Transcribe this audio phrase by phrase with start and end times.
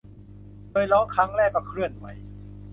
[0.71, 2.05] โดยร้องครั้งแรกก็เคลื่อนไหว